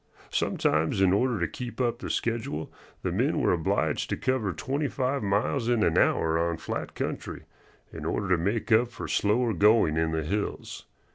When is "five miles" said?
4.87-5.69